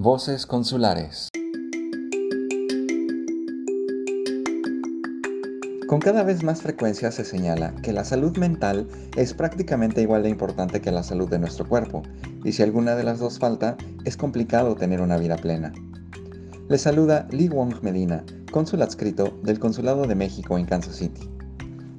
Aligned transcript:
Voces 0.00 0.46
Consulares. 0.46 1.28
Con 5.88 5.98
cada 5.98 6.22
vez 6.22 6.44
más 6.44 6.62
frecuencia 6.62 7.10
se 7.10 7.24
señala 7.24 7.74
que 7.82 7.92
la 7.92 8.04
salud 8.04 8.36
mental 8.38 8.86
es 9.16 9.34
prácticamente 9.34 10.00
igual 10.00 10.22
de 10.22 10.28
importante 10.28 10.80
que 10.80 10.92
la 10.92 11.02
salud 11.02 11.28
de 11.28 11.40
nuestro 11.40 11.66
cuerpo, 11.66 12.04
y 12.44 12.52
si 12.52 12.62
alguna 12.62 12.94
de 12.94 13.02
las 13.02 13.18
dos 13.18 13.40
falta, 13.40 13.76
es 14.04 14.16
complicado 14.16 14.76
tener 14.76 15.00
una 15.00 15.16
vida 15.16 15.36
plena. 15.36 15.72
Le 16.68 16.78
saluda 16.78 17.26
Lee 17.32 17.48
Wong 17.48 17.82
Medina, 17.82 18.22
cónsul 18.52 18.82
adscrito 18.82 19.36
del 19.42 19.58
Consulado 19.58 20.06
de 20.06 20.14
México 20.14 20.56
en 20.58 20.66
Kansas 20.66 20.94
City. 20.94 21.28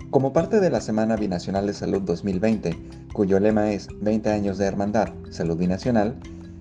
Como 0.09 0.31
parte 0.31 0.61
de 0.61 0.69
la 0.69 0.79
Semana 0.79 1.17
Binacional 1.17 1.67
de 1.67 1.73
Salud 1.73 2.03
2020, 2.03 2.79
cuyo 3.11 3.41
lema 3.41 3.73
es 3.73 3.89
20 3.99 4.29
años 4.29 4.57
de 4.57 4.67
hermandad, 4.67 5.09
salud 5.31 5.57
binacional, 5.57 6.17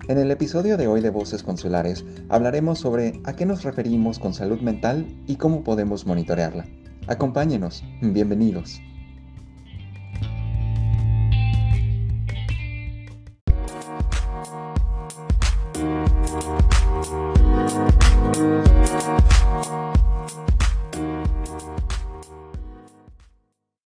en 0.09 0.17
el 0.17 0.31
episodio 0.31 0.75
de 0.75 0.87
hoy 0.87 1.01
de 1.01 1.11
Voces 1.11 1.43
Consulares 1.43 2.03
hablaremos 2.29 2.79
sobre 2.79 3.21
a 3.25 3.35
qué 3.35 3.45
nos 3.45 3.61
referimos 3.61 4.17
con 4.17 4.33
salud 4.33 4.59
mental 4.59 5.05
y 5.27 5.35
cómo 5.35 5.63
podemos 5.63 6.07
monitorearla. 6.07 6.65
Acompáñenos, 7.05 7.83
bienvenidos. 8.01 8.81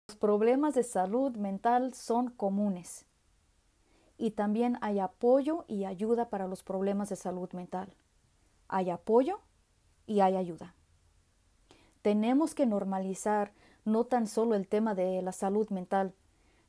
Los 0.08 0.18
problemas 0.20 0.76
de 0.76 0.84
salud 0.84 1.36
mental 1.36 1.96
son 1.96 2.30
comunes 2.30 3.08
y 4.22 4.30
también 4.30 4.78
hay 4.82 5.00
apoyo 5.00 5.66
y 5.68 5.86
ayuda 5.86 6.30
para 6.30 6.48
los 6.48 6.62
problemas 6.62 7.10
de 7.10 7.16
salud 7.16 7.52
mental. 7.54 7.92
Hay 8.68 8.92
apoyo 8.92 9.40
y 10.06 10.20
hay 10.20 10.36
ayuda. 10.36 10.76
Tenemos 12.04 12.54
que 12.54 12.68
normalizar 12.68 13.52
no 13.84 14.04
tan 14.04 14.28
solo 14.28 14.54
el 14.54 14.68
tema 14.68 14.94
de 14.94 15.24
la 15.24 15.32
salud 15.32 15.68
mental, 15.72 16.14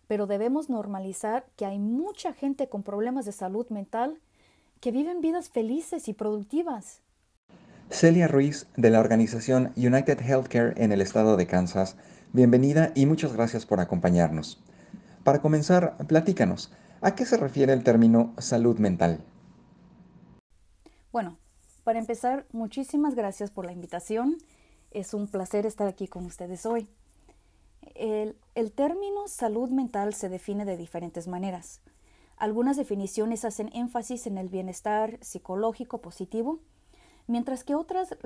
pero 0.09 0.27
debemos 0.27 0.71
normalizar 0.71 1.45
que 1.57 1.67
hay 1.67 1.79
mucha 1.79 2.33
gente 2.33 2.71
con 2.71 2.83
problemas 2.83 3.27
de 3.27 3.33
salud 3.33 3.69
mental 3.69 4.19
que 4.81 4.91
viven 4.91 5.21
vidas 5.21 5.51
felices 5.51 6.09
y 6.09 6.15
productivas. 6.15 7.03
Celia 7.91 8.29
Ruiz, 8.29 8.67
de 8.79 8.89
la 8.89 9.01
organización 9.01 9.75
United 9.77 10.19
Healthcare 10.23 10.73
en 10.83 10.91
el 10.91 11.03
estado 11.03 11.37
de 11.37 11.47
Kansas, 11.47 11.97
bienvenida 12.33 12.93
y 12.95 13.05
muchas 13.05 13.35
gracias 13.35 13.67
por 13.67 13.79
acompañarnos. 13.79 14.59
Para 15.23 15.43
comenzar, 15.43 15.99
platícanos, 16.09 16.73
¿A 17.05 17.17
qué 17.17 17.27
se 17.27 17.37
refiere 17.37 17.73
el 17.73 17.83
término 17.83 18.33
salud 18.39 18.79
mental? 18.79 19.25
Bueno, 21.11 21.37
para 21.83 21.99
empezar, 21.99 22.47
muchísimas 22.53 23.17
gracias 23.17 23.51
por 23.51 23.67
la 23.67 23.73
invitación. 23.73 24.39
Es 24.93 25.13
un 25.13 25.27
placer 25.27 25.67
estar 25.67 25.89
aquí 25.89 26.07
con 26.07 26.25
ustedes 26.25 26.65
hoy. 26.65 26.87
El, 27.97 28.37
el, 28.55 28.71
término 28.71 29.27
salud 29.27 29.69
mental 29.71 30.15
se 30.15 30.29
define 30.29 30.65
de 30.65 30.77
diferentes 30.77 31.27
maneras. 31.27 31.81
Algunas 32.37 32.77
definiciones 32.77 33.45
hacen 33.45 33.71
énfasis 33.75 34.29
en 34.29 34.39
el 34.39 34.49
bienestar 34.49 35.19
psicológico 35.23 36.01
positivo, 36.01 36.61
mientras 37.27 37.65
que 37.65 37.75
otras 37.75 38.17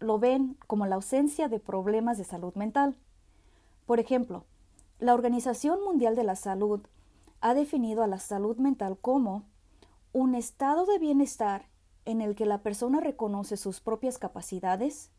lo 0.00 0.18
ven 0.18 0.56
como 0.66 0.86
la 0.86 0.96
ausencia 0.96 1.46
de 1.46 1.60
problemas 1.60 2.18
de 2.18 2.24
salud 2.24 2.54
mental. 2.56 2.96
Por 3.86 4.00
ejemplo, 4.00 4.44
la 4.98 5.14
Organización 5.14 5.84
Mundial 5.84 6.16
de 6.16 6.24
la 6.24 6.34
Salud 6.34 6.80
ha 7.40 7.54
definido 7.54 8.02
a 8.02 8.06
la 8.06 8.18
salud 8.18 8.56
mental 8.56 8.98
como 9.00 9.44
un 10.12 10.34
estado 10.34 10.86
de 10.86 10.98
bienestar 10.98 11.66
en 12.04 12.20
el 12.20 12.34
que 12.34 12.46
la 12.46 12.62
persona 12.62 13.00
reconoce 13.00 13.56
sus 13.56 13.80
propias 13.80 14.18
capacidades, 14.18 15.10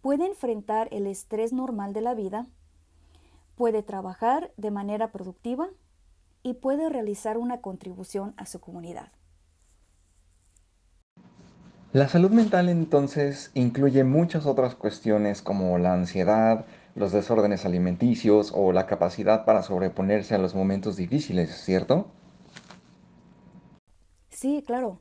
puede 0.00 0.26
enfrentar 0.26 0.88
el 0.90 1.06
estrés 1.06 1.52
normal 1.52 1.92
de 1.92 2.00
la 2.00 2.14
vida, 2.14 2.46
puede 3.56 3.82
trabajar 3.82 4.52
de 4.56 4.70
manera 4.70 5.12
productiva 5.12 5.68
y 6.42 6.54
puede 6.54 6.88
realizar 6.88 7.36
una 7.36 7.60
contribución 7.60 8.32
a 8.36 8.46
su 8.46 8.60
comunidad. 8.60 9.12
La 11.92 12.08
salud 12.08 12.30
mental 12.30 12.68
entonces 12.68 13.50
incluye 13.54 14.04
muchas 14.04 14.46
otras 14.46 14.74
cuestiones 14.74 15.42
como 15.42 15.78
la 15.78 15.94
ansiedad, 15.94 16.66
los 16.98 17.12
desórdenes 17.12 17.64
alimenticios 17.64 18.52
o 18.54 18.72
la 18.72 18.86
capacidad 18.86 19.44
para 19.44 19.62
sobreponerse 19.62 20.34
a 20.34 20.38
los 20.38 20.54
momentos 20.54 20.96
difíciles, 20.96 21.50
¿cierto? 21.64 22.08
Sí, 24.30 24.62
claro. 24.66 25.00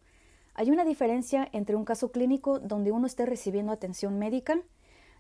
Hay 0.54 0.72
una 0.72 0.86
diferencia 0.86 1.48
entre 1.52 1.76
un 1.76 1.86
caso 1.86 2.12
clínico 2.12 2.60
donde 2.60 2.92
uno 2.92 3.06
esté 3.06 3.26
recibiendo 3.26 3.72
atención 3.72 4.18
médica, 4.18 4.60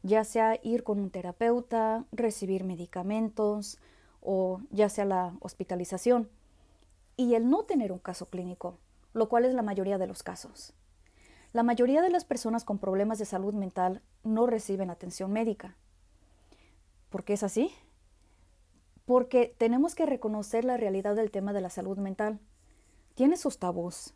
ya 0.03 0.23
sea 0.23 0.59
ir 0.63 0.83
con 0.83 0.99
un 0.99 1.09
terapeuta, 1.09 2.05
recibir 2.11 2.63
medicamentos 2.63 3.79
o 4.21 4.61
ya 4.71 4.89
sea 4.89 5.05
la 5.05 5.35
hospitalización, 5.41 6.29
y 7.15 7.35
el 7.35 7.49
no 7.49 7.63
tener 7.63 7.91
un 7.91 7.99
caso 7.99 8.27
clínico, 8.27 8.77
lo 9.13 9.29
cual 9.29 9.45
es 9.45 9.53
la 9.53 9.63
mayoría 9.63 9.97
de 9.97 10.07
los 10.07 10.23
casos. 10.23 10.73
La 11.53 11.63
mayoría 11.63 12.01
de 12.01 12.09
las 12.09 12.25
personas 12.25 12.63
con 12.63 12.77
problemas 12.77 13.19
de 13.19 13.25
salud 13.25 13.53
mental 13.53 14.01
no 14.23 14.45
reciben 14.47 14.89
atención 14.89 15.31
médica. 15.31 15.75
¿Por 17.09 17.23
qué 17.23 17.33
es 17.33 17.43
así? 17.43 17.71
Porque 19.05 19.55
tenemos 19.57 19.95
que 19.95 20.05
reconocer 20.05 20.65
la 20.65 20.77
realidad 20.77 21.15
del 21.15 21.31
tema 21.31 21.53
de 21.53 21.61
la 21.61 21.69
salud 21.69 21.97
mental. 21.97 22.39
Tiene 23.15 23.37
sus 23.37 23.57
tabús, 23.57 24.13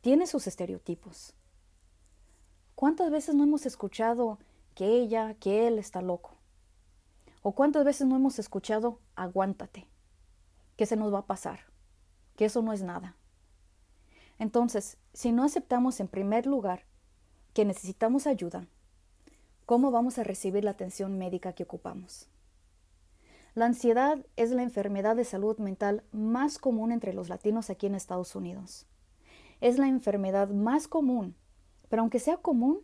tiene 0.00 0.26
sus 0.26 0.46
estereotipos. 0.46 1.34
¿Cuántas 2.74 3.10
veces 3.10 3.36
no 3.36 3.44
hemos 3.44 3.64
escuchado 3.66 4.40
que 4.74 4.86
ella, 4.86 5.34
que 5.34 5.68
él 5.68 5.78
está 5.78 6.02
loco? 6.02 6.36
¿O 7.42 7.52
cuántas 7.52 7.84
veces 7.84 8.06
no 8.06 8.16
hemos 8.16 8.40
escuchado 8.40 8.98
aguántate, 9.14 9.88
que 10.76 10.86
se 10.86 10.96
nos 10.96 11.14
va 11.14 11.20
a 11.20 11.26
pasar, 11.26 11.60
que 12.34 12.46
eso 12.46 12.62
no 12.62 12.72
es 12.72 12.82
nada? 12.82 13.16
Entonces, 14.40 14.98
si 15.12 15.30
no 15.30 15.44
aceptamos 15.44 16.00
en 16.00 16.08
primer 16.08 16.46
lugar 16.46 16.84
que 17.54 17.64
necesitamos 17.64 18.26
ayuda, 18.26 18.66
¿cómo 19.66 19.92
vamos 19.92 20.18
a 20.18 20.24
recibir 20.24 20.64
la 20.64 20.72
atención 20.72 21.18
médica 21.18 21.52
que 21.52 21.62
ocupamos? 21.62 22.28
La 23.54 23.66
ansiedad 23.66 24.24
es 24.36 24.50
la 24.50 24.62
enfermedad 24.62 25.14
de 25.14 25.24
salud 25.24 25.58
mental 25.58 26.02
más 26.10 26.58
común 26.58 26.90
entre 26.90 27.12
los 27.12 27.28
latinos 27.28 27.68
aquí 27.68 27.86
en 27.86 27.94
Estados 27.94 28.34
Unidos. 28.34 28.86
Es 29.60 29.78
la 29.78 29.88
enfermedad 29.88 30.48
más 30.48 30.88
común, 30.88 31.36
pero 31.90 32.00
aunque 32.00 32.18
sea 32.18 32.38
común, 32.38 32.80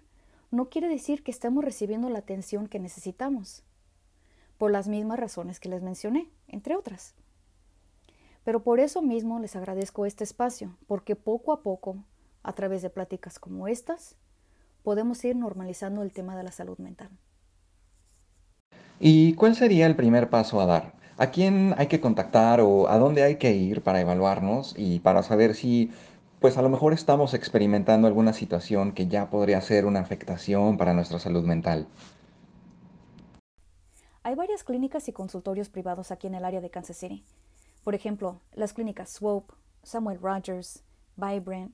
no 0.50 0.68
quiere 0.68 0.88
decir 0.88 1.22
que 1.22 1.30
estemos 1.30 1.64
recibiendo 1.64 2.10
la 2.10 2.18
atención 2.18 2.66
que 2.66 2.80
necesitamos, 2.80 3.62
por 4.58 4.70
las 4.70 4.88
mismas 4.88 5.18
razones 5.18 5.58
que 5.58 5.70
les 5.70 5.82
mencioné, 5.82 6.28
entre 6.48 6.76
otras. 6.76 7.14
Pero 8.44 8.62
por 8.62 8.78
eso 8.78 9.00
mismo 9.00 9.40
les 9.40 9.56
agradezco 9.56 10.04
este 10.04 10.24
espacio, 10.24 10.76
porque 10.86 11.16
poco 11.16 11.52
a 11.54 11.62
poco, 11.62 12.04
a 12.42 12.52
través 12.52 12.82
de 12.82 12.90
pláticas 12.90 13.38
como 13.38 13.68
estas, 13.68 14.16
podemos 14.82 15.24
ir 15.24 15.34
normalizando 15.34 16.02
el 16.02 16.12
tema 16.12 16.36
de 16.36 16.42
la 16.42 16.52
salud 16.52 16.76
mental. 16.76 17.10
¿Y 19.00 19.34
cuál 19.34 19.54
sería 19.54 19.86
el 19.86 19.94
primer 19.94 20.28
paso 20.28 20.60
a 20.60 20.66
dar? 20.66 20.94
¿A 21.18 21.30
quién 21.30 21.72
hay 21.78 21.86
que 21.86 22.00
contactar 22.00 22.60
o 22.60 22.88
a 22.88 22.98
dónde 22.98 23.22
hay 23.22 23.36
que 23.36 23.54
ir 23.54 23.82
para 23.82 24.00
evaluarnos 24.00 24.74
y 24.76 24.98
para 24.98 25.22
saber 25.22 25.54
si, 25.54 25.92
pues 26.40 26.58
a 26.58 26.62
lo 26.62 26.68
mejor 26.68 26.92
estamos 26.92 27.32
experimentando 27.32 28.08
alguna 28.08 28.32
situación 28.32 28.90
que 28.90 29.06
ya 29.06 29.30
podría 29.30 29.60
ser 29.60 29.86
una 29.86 30.00
afectación 30.00 30.76
para 30.78 30.94
nuestra 30.94 31.20
salud 31.20 31.44
mental? 31.44 31.86
Hay 34.24 34.34
varias 34.34 34.64
clínicas 34.64 35.06
y 35.08 35.12
consultorios 35.12 35.68
privados 35.68 36.10
aquí 36.10 36.26
en 36.26 36.34
el 36.34 36.44
área 36.44 36.60
de 36.60 36.70
Kansas 36.70 36.96
City. 36.96 37.24
Por 37.84 37.94
ejemplo, 37.94 38.40
las 38.52 38.72
clínicas 38.72 39.10
Swope, 39.10 39.54
Samuel 39.84 40.18
Rogers, 40.20 40.82
Vibrant, 41.16 41.72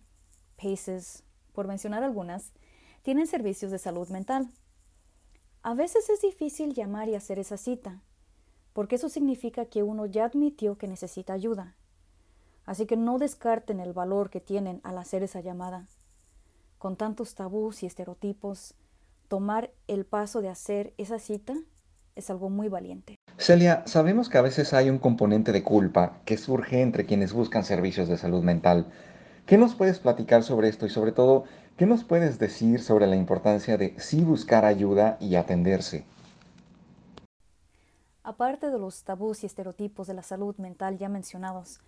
Paces, 0.63 1.23
por 1.55 1.67
mencionar 1.69 2.03
algunas, 2.03 2.53
tienen 3.03 3.27
servicios 3.27 3.71
de 3.71 3.79
salud 3.79 4.09
mental 4.11 4.51
a 5.65 5.73
veces 5.73 6.11
es 6.11 6.21
difícil 6.21 6.75
llamar 6.75 7.09
y 7.09 7.15
hacer 7.15 7.39
esa 7.39 7.57
cita, 7.57 8.03
porque 8.75 8.97
eso 8.97 9.09
significa 9.09 9.65
que 9.65 9.83
uno 9.83 10.05
ya 10.05 10.27
admitió 10.27 10.77
que 10.77 10.87
necesita 10.87 11.33
ayuda. 11.33 11.75
Así 12.67 12.85
que 12.85 12.99
no 12.99 13.17
descarten 13.17 13.81
el 13.81 13.95
valor 13.95 14.29
que 14.29 14.41
tienen 14.41 14.83
al 14.85 14.99
hacer 14.99 15.23
esa 15.23 15.41
llamada. 15.41 15.87
Con 16.77 16.97
tantos 16.97 17.35
tabús 17.35 17.83
y 17.83 17.87
estereotipos, 17.87 18.75
tomar 19.29 19.71
el 19.89 20.05
paso 20.05 20.43
de 20.43 20.51
hacer 20.51 20.93
esa 20.99 21.19
cita 21.19 21.55
es 22.15 22.29
algo 22.29 22.51
muy 22.51 22.69
valiente. 22.69 23.17
Celia, 23.39 23.85
sabemos 23.87 24.29
que 24.29 24.37
a 24.37 24.43
veces 24.43 24.75
hay 24.75 24.91
un 24.91 24.99
componente 24.99 25.51
de 25.51 25.65
culpa 25.65 26.21
que 26.27 26.37
surge 26.37 26.83
entre 26.83 27.07
quienes 27.07 27.33
buscan 27.33 27.65
servicios 27.65 28.07
de 28.07 28.19
salud 28.19 28.43
mental. 28.43 28.93
¿Qué 29.47 29.57
nos 29.57 29.75
puedes 29.75 29.99
platicar 29.99 30.43
sobre 30.43 30.69
esto 30.69 30.85
y 30.85 30.91
sobre 30.91 31.13
todo 31.13 31.45
¿Qué 31.77 31.87
nos 31.87 32.05
puedes 32.05 32.39
decir 32.39 32.81
sobre 32.81 33.09
la 33.09 33.17
importancia 33.17 33.77
de 33.77 33.99
sí 33.99 34.23
buscar 34.23 34.65
ayuda 34.65 35.17
y 35.21 35.35
atenderse? 35.35 36.05
Aparte 38.23 38.71
de 38.71 38.79
los 38.79 39.03
tabús 39.03 39.43
y 39.43 39.47
estereotipos 39.47 40.07
de 40.07 40.15
la 40.15 40.23
salud 40.23 40.55
mental 40.59 40.99
ya 40.99 41.09
mencionados, 41.09 41.81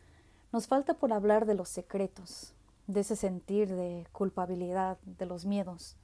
nos 0.53 0.67
falta 0.67 0.94
por 0.94 1.12
hablar 1.12 1.47
de 1.47 1.55
los 1.55 1.69
secretos, 1.69 2.53
de 2.88 3.00
ese 3.00 3.15
sentir 3.15 3.77
de 3.77 4.09
culpabilidad, 4.11 4.99
de 5.05 5.25
los 5.25 5.47
miedos. 5.47 5.97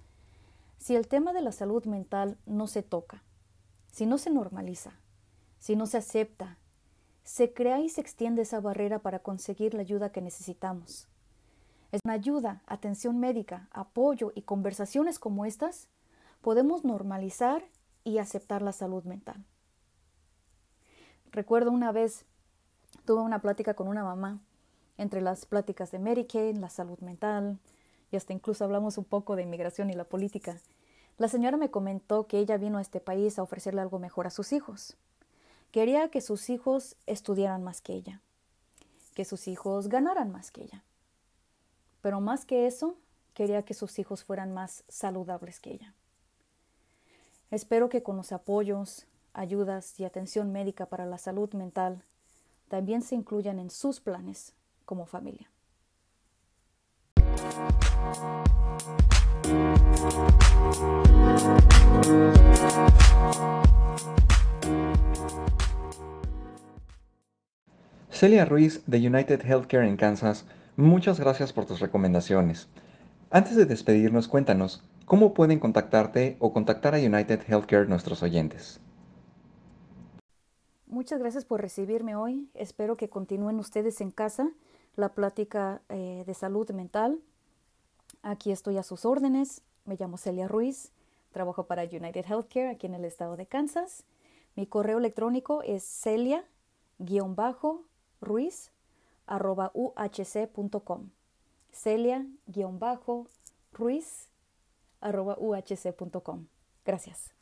Si 0.79 0.95
el 0.95 1.09
tema 1.09 1.33
de 1.33 1.43
la 1.43 1.51
salud 1.51 1.85
mental 1.85 2.39
no 2.47 2.69
se 2.69 2.85
toca, 2.85 3.25
si 3.91 4.07
no 4.07 4.17
se 4.17 4.31
normaliza, 4.31 4.93
si 5.59 5.75
no 5.75 5.87
se 5.87 5.97
acepta, 5.97 6.57
se 7.25 7.53
crea 7.53 7.81
y 7.81 7.89
se 7.89 8.01
extiende 8.01 8.43
esa 8.43 8.61
barrera 8.61 9.01
para 9.01 9.19
conseguir 9.19 9.75
la 9.75 9.81
ayuda 9.81 10.13
que 10.13 10.23
necesitamos. 10.23 11.09
Es 11.93 12.01
una 12.07 12.15
ayuda, 12.15 12.63
atención 12.67 13.21
médica, 13.21 13.69
apoyo 13.71 14.33
y 14.35 14.43
conversaciones 14.43 15.19
como 15.19 15.45
estas, 15.45 15.89
podemos 16.41 16.85
normalizar 16.85 17.63
y 18.03 18.17
aceptar 18.17 18.63
la 18.63 18.73
salud 18.73 19.05
mental. 19.05 19.45
Recuerdo 21.33 21.71
una 21.71 21.93
vez, 21.93 22.25
tuve 23.05 23.21
una 23.21 23.43
plática 23.43 23.75
con 23.75 23.89
una 23.89 24.05
mamá, 24.05 24.41
entre 24.97 25.21
las 25.21 25.45
pláticas 25.45 25.91
de 25.91 25.99
Medicaid, 25.99 26.57
la 26.57 26.71
salud 26.71 26.99
mental, 27.01 27.59
y 28.11 28.17
hasta 28.17 28.33
incluso 28.33 28.65
hablamos 28.65 28.97
un 28.97 29.05
poco 29.05 29.37
de 29.37 29.43
inmigración 29.43 29.91
y 29.91 29.95
la 29.95 30.05
política. 30.05 30.59
La 31.19 31.29
señora 31.29 31.59
me 31.59 31.71
comentó 31.71 32.27
que 32.27 32.39
ella 32.39 32.57
vino 32.57 32.79
a 32.79 32.83
este 32.83 33.01
país 33.01 33.39
a 33.39 33.43
ofrecerle 33.43 33.83
algo 33.83 33.99
mejor 33.99 34.27
a 34.27 34.31
sus 34.31 34.55
hijos. 34.55 34.97
Quería 35.71 36.09
que 36.09 36.23
sus 36.23 36.49
hijos 36.49 36.97
estudiaran 37.07 37.63
más 37.63 37.83
que 37.83 37.93
ella, 37.93 38.23
que 39.15 39.27
sus 39.27 39.47
hijos 39.47 39.89
ganaran 39.89 40.31
más 40.31 40.51
que 40.51 40.63
ella. 40.65 40.83
Pero 42.03 42.21
más 42.21 42.45
que 42.45 42.67
eso, 42.67 42.97
quería 43.33 43.63
que 43.65 43.75
sus 43.75 43.99
hijos 43.99 44.25
fueran 44.25 44.53
más 44.53 44.85
saludables 44.89 45.61
que 45.61 45.71
ella. 45.71 45.95
Espero 47.51 47.89
que 47.89 48.03
con 48.03 48.17
los 48.17 48.33
apoyos, 48.33 49.07
ayudas 49.33 49.99
y 49.99 50.05
atención 50.05 50.53
médica 50.53 50.87
para 50.87 51.07
la 51.07 51.19
salud 51.19 51.53
mental 51.55 52.03
también 52.69 53.03
se 53.03 53.15
incluyan 53.15 53.59
en 53.59 53.71
sus 53.71 54.01
planes 54.01 54.55
como 54.85 55.07
familia. 55.07 55.51
Celia 68.11 68.45
Ruiz 68.45 68.83
de 68.87 68.99
United 69.07 69.45
Healthcare 69.45 69.87
en 69.87 69.97
Kansas, 69.97 70.47
muchas 70.77 71.21
gracias 71.21 71.53
por 71.53 71.67
tus 71.67 71.81
recomendaciones. 71.81 72.69
Antes 73.31 73.57
de 73.57 73.65
despedirnos, 73.65 74.29
cuéntanos, 74.29 74.85
¿cómo 75.07 75.35
pueden 75.35 75.59
contactarte 75.59 76.37
o 76.39 76.53
contactar 76.53 76.95
a 76.95 76.99
United 76.99 77.41
Healthcare 77.49 77.89
nuestros 77.89 78.23
oyentes? 78.23 78.81
Muchas 80.87 81.19
gracias 81.21 81.45
por 81.47 81.63
recibirme 81.63 82.15
hoy. 82.17 82.51
Espero 82.55 82.97
que 82.97 83.09
continúen 83.09 83.59
ustedes 83.59 84.01
en 84.03 84.11
casa 84.11 84.51
la 84.97 85.15
plática 85.15 85.81
eh, 85.89 86.25
de 86.27 86.35
salud 86.35 86.71
mental. 86.71 87.19
Aquí 88.23 88.53
estoy 88.53 88.77
a 88.77 88.83
sus 88.83 89.07
órdenes. 89.07 89.63
Me 89.87 89.97
llamo 89.97 90.19
Celia 90.19 90.49
Ruiz. 90.49 90.93
Trabajo 91.33 91.67
para 91.67 91.85
United 91.85 92.27
Healthcare 92.29 92.69
aquí 92.69 92.87
en 92.87 92.95
el 92.95 93.07
estado 93.07 93.37
de 93.37 93.47
Kansas. 93.47 94.05
Mi 94.55 94.67
correo 94.67 94.99
electrónico 94.99 95.63
es 95.63 95.83
celia-bajo 95.83 96.37
ruiz 98.21 98.71
arroba 98.71 98.82
uhc.com. 99.27 101.11
Celia-ruiz 101.73 102.39
uhc.com. 105.01 106.47
Gracias. 106.85 107.33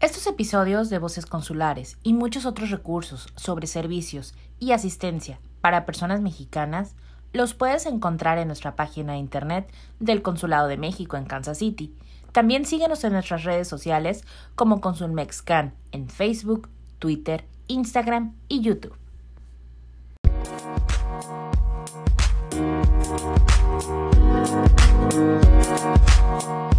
Estos 0.00 0.26
episodios 0.26 0.90
de 0.90 0.98
Voces 0.98 1.24
Consulares 1.24 1.98
y 2.02 2.12
muchos 2.12 2.44
otros 2.44 2.70
recursos 2.70 3.28
sobre 3.34 3.66
servicios 3.66 4.34
y 4.58 4.72
asistencia 4.72 5.40
para 5.62 5.86
personas 5.86 6.20
mexicanas 6.20 6.94
los 7.32 7.54
puedes 7.54 7.86
encontrar 7.86 8.38
en 8.38 8.48
nuestra 8.48 8.76
página 8.76 9.14
de 9.14 9.18
internet 9.18 9.72
del 9.98 10.22
Consulado 10.22 10.68
de 10.68 10.76
México 10.76 11.16
en 11.16 11.24
Kansas 11.24 11.58
City. 11.58 11.94
También 12.32 12.66
síguenos 12.66 13.04
en 13.04 13.14
nuestras 13.14 13.44
redes 13.44 13.68
sociales 13.68 14.24
como 14.54 14.80
Consul 14.80 15.18
en 15.92 16.08
Facebook, 16.08 16.68
Twitter, 16.98 17.46
Instagram 17.66 18.36
y 18.48 18.60
YouTube. 18.60 18.96
Thank 23.26 23.42
you. 26.72 26.75